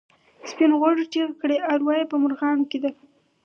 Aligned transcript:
سپین 0.49 0.71
غوږو 0.79 1.03
چیغې 1.11 1.35
کړې 1.41 1.57
اروا 1.71 1.93
یې 1.99 2.05
په 2.11 2.15
مرغانو 2.23 2.63
کې 2.71 2.77
ده. 2.83 2.89